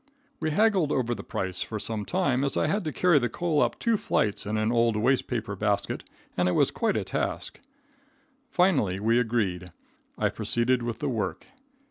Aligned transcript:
We 0.39 0.49
haggled 0.49 0.91
over 0.91 1.13
the 1.13 1.21
price 1.23 1.61
for 1.61 1.77
some 1.77 2.05
time, 2.05 2.43
as 2.43 2.57
I 2.57 2.65
had 2.65 2.83
to 2.85 2.91
carry 2.91 3.19
the 3.19 3.29
coal 3.29 3.61
up 3.61 3.77
two 3.77 3.97
flights 3.97 4.47
in 4.47 4.57
an 4.57 4.71
old 4.71 4.95
waste 4.95 5.27
paper 5.27 5.55
basket 5.55 6.03
and 6.35 6.49
it 6.49 6.53
was 6.53 6.71
quite 6.71 6.97
a 6.97 7.03
task. 7.03 7.59
Finally 8.49 8.99
we 8.99 9.19
agreed. 9.19 9.71
I 10.17 10.29
proceeded 10.29 10.81
with 10.81 10.97
the 10.97 11.07
work. 11.09 11.45